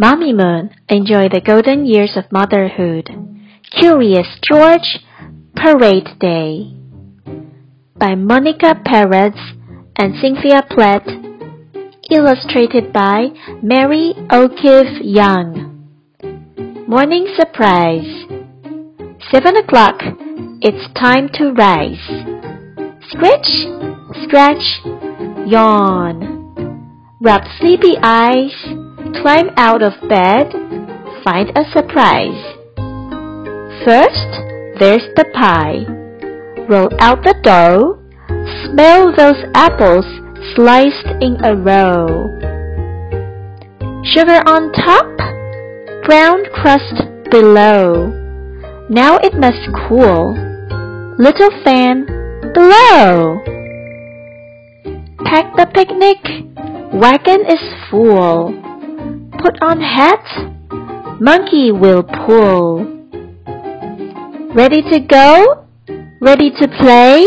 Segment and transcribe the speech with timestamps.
[0.00, 3.10] Mommy Moon, enjoy the golden years of motherhood.
[3.68, 5.00] Curious George,
[5.56, 6.72] Parade Day.
[7.98, 9.34] By Monica Perez
[9.96, 11.02] and Cynthia Platt.
[12.12, 13.30] Illustrated by
[13.60, 15.82] Mary O'Keefe Young.
[16.86, 18.06] Morning surprise.
[19.32, 19.96] Seven o'clock.
[20.62, 22.06] It's time to rise.
[23.10, 23.50] Scratch,
[24.22, 24.62] scratch,
[25.50, 26.38] yawn.
[27.20, 28.54] Rub sleepy eyes,
[29.22, 30.52] climb out of bed,
[31.24, 32.54] find a surprise.
[33.84, 34.30] First,
[34.78, 35.84] there's the pie.
[36.68, 37.98] Roll out the dough,
[38.64, 40.04] smell those apples
[40.54, 42.06] sliced in a row.
[44.04, 45.06] Sugar on top,
[46.06, 48.12] brown crust below.
[48.88, 50.34] Now it must cool.
[51.18, 52.06] Little fan
[52.54, 53.38] below.
[55.24, 56.18] Pack the picnic,
[56.92, 58.67] wagon is full.
[59.38, 60.24] Put on hat,
[61.20, 62.84] monkey will pull.
[64.54, 65.64] Ready to go?
[66.20, 67.24] Ready to play?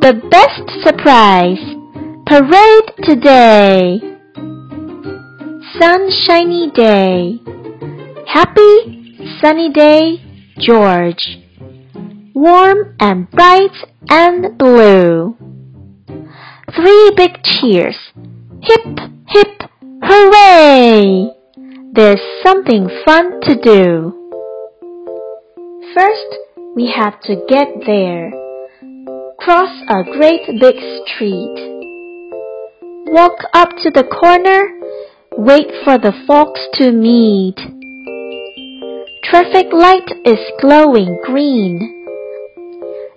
[0.00, 1.60] The best surprise,
[2.26, 4.00] parade today.
[5.78, 7.40] Sunshiny day,
[8.26, 9.06] happy
[9.40, 10.22] sunny day,
[10.58, 11.38] George.
[12.34, 13.76] Warm and bright
[14.08, 15.36] and blue.
[16.74, 17.96] Three big cheers.
[18.62, 19.55] Hip, hip,
[20.08, 21.30] hooray!
[21.92, 24.12] There's something fun to do.
[25.94, 26.36] First,
[26.76, 28.30] we have to get there.
[29.40, 31.56] Cross a great big street.
[33.08, 34.68] Walk up to the corner.
[35.38, 37.56] Wait for the folks to meet.
[39.24, 42.06] Traffic light is glowing green.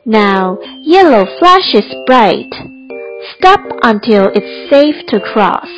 [0.06, 2.52] Now yellow flashes bright.
[3.38, 5.70] Stop until it's safe to cross.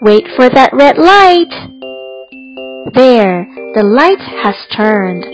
[0.00, 1.48] Wait for that red light.
[2.92, 5.24] There, the light has turned.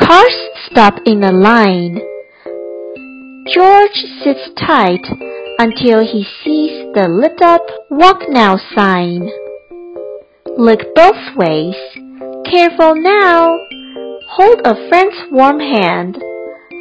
[0.00, 0.34] Cars
[0.70, 2.00] stop in a line.
[3.52, 5.04] George sits tight
[5.58, 9.28] until he sees the lit up Walk Now sign.
[10.56, 11.76] Look both ways.
[12.50, 13.58] Careful now.
[14.30, 16.16] Hold a friend's warm hand.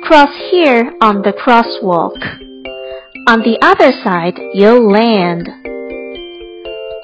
[0.04, 2.16] Cross here on the crosswalk.
[3.28, 5.69] On the other side, you'll land.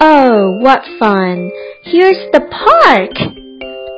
[0.02, 1.52] Oh, what fun!
[1.84, 3.16] Here's the park!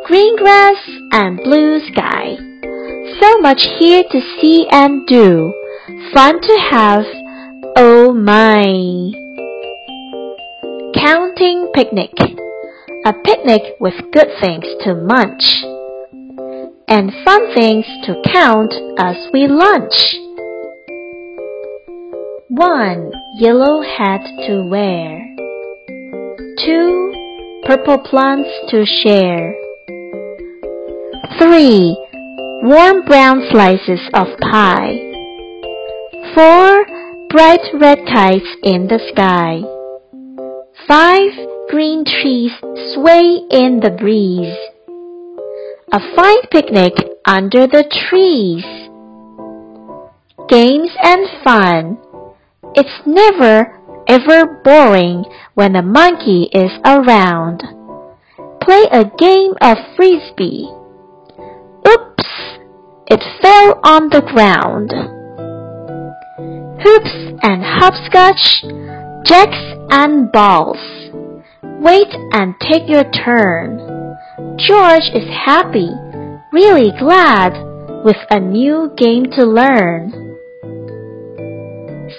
[0.06, 0.78] Green grass
[1.12, 2.38] and blue sky.
[3.20, 5.52] So much here to see and do.
[6.14, 7.04] Fun to have.
[7.76, 9.12] Oh my!
[11.04, 12.12] Counting picnic.
[13.06, 15.64] A picnic with good things to munch.
[16.88, 20.16] And fun things to count as we lunch.
[22.50, 23.12] 1.
[23.40, 25.28] Yellow hat to wear.
[26.66, 27.62] 2.
[27.66, 29.54] Purple plants to share.
[31.38, 31.96] 3.
[32.64, 34.98] Warm brown slices of pie.
[36.34, 36.86] 4.
[37.30, 39.62] Bright red kites in the sky.
[40.88, 41.70] 5.
[41.70, 42.52] Green trees
[42.94, 44.58] sway in the breeze.
[45.92, 46.94] A fine picnic
[47.26, 48.66] under the trees.
[50.50, 51.98] Games and fun.
[52.74, 53.77] It's never
[54.08, 57.64] ever boring when a monkey is around.
[58.62, 60.70] Play a game of frisbee.
[61.88, 62.28] Oops!
[63.10, 64.92] It fell on the ground.
[66.84, 68.64] Hoops and hopscotch,
[69.26, 70.78] jacks and balls.
[71.80, 73.78] Wait and take your turn.
[74.58, 75.90] George is happy,
[76.52, 77.54] really glad,
[78.04, 80.27] with a new game to learn.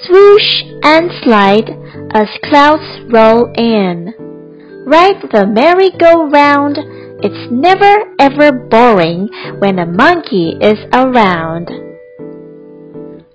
[0.05, 1.71] Swoosh and slide
[2.15, 4.15] as clouds roll in.
[4.87, 6.79] Ride the merry-go-round.
[7.21, 9.29] It's never ever boring
[9.59, 11.67] when a monkey is around.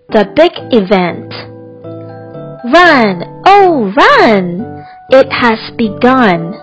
[0.10, 1.34] The big event.
[2.74, 4.86] Run, oh run!
[5.10, 6.54] It has begun.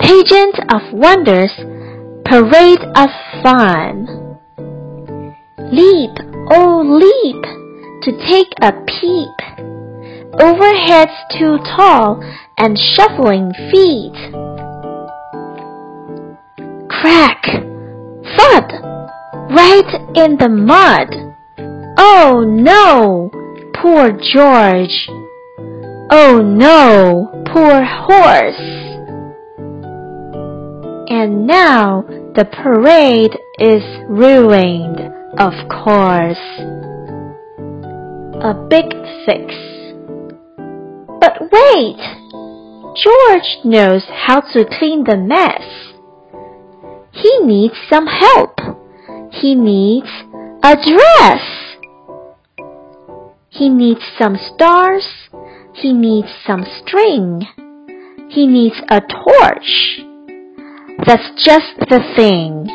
[0.00, 1.52] Pageant of wonders,
[2.24, 3.10] parade of
[3.42, 4.38] fun.
[5.70, 6.16] Leap,
[6.50, 7.61] oh leap,
[8.02, 9.62] to take a peep.
[10.34, 12.22] Overheads too tall
[12.58, 14.16] and shuffling feet.
[16.88, 17.42] Crack,
[18.36, 18.72] thud,
[19.50, 21.08] right in the mud.
[21.98, 23.30] Oh no,
[23.74, 25.08] poor George.
[26.10, 28.82] Oh no, poor horse.
[31.10, 32.04] And now
[32.34, 35.00] the parade is ruined,
[35.38, 36.91] of course.
[38.40, 38.90] A big
[39.26, 39.54] fix.
[41.20, 42.00] But wait!
[42.96, 45.92] George knows how to clean the mess.
[47.12, 48.58] He needs some help.
[49.30, 50.08] He needs
[50.62, 51.42] a dress.
[53.50, 55.06] He needs some stars.
[55.74, 57.46] He needs some string.
[58.30, 60.00] He needs a torch.
[61.06, 62.66] That's just the thing.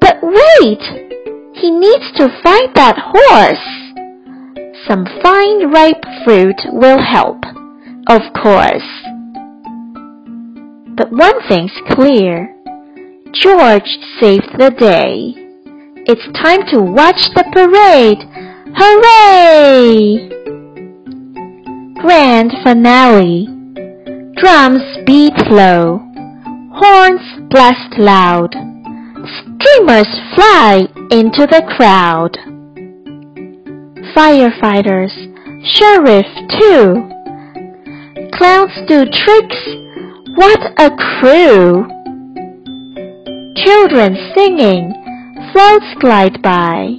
[0.00, 1.19] But wait!
[1.60, 3.66] He needs to find that horse.
[4.88, 7.44] Some fine ripe fruit will help,
[8.08, 8.88] of course.
[10.96, 12.56] But one thing's clear.
[13.34, 15.34] George saved the day.
[16.06, 18.24] It's time to watch the parade.
[18.74, 20.28] Hooray!
[22.00, 23.46] Grand finale.
[24.36, 26.00] Drums beat low.
[26.72, 27.20] Horns
[27.50, 28.56] blast loud.
[29.26, 32.38] Streamers fly into the crowd
[34.14, 35.12] firefighters,
[35.76, 36.26] sheriff
[36.58, 37.08] too.
[38.36, 39.60] Clowns do tricks,
[40.36, 41.86] what a crew!
[43.56, 44.92] Children singing,
[45.52, 46.96] floats glide by,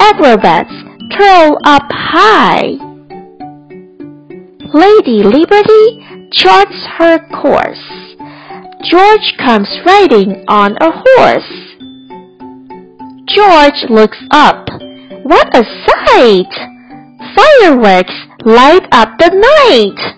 [0.00, 0.72] acrobats
[1.16, 2.76] twirl up high.
[4.72, 8.13] Lady Liberty charts her course.
[8.84, 11.52] George comes riding on a horse.
[13.26, 14.68] George looks up
[15.24, 16.52] what a sight!
[17.34, 18.12] Fireworks
[18.44, 20.13] light up the night!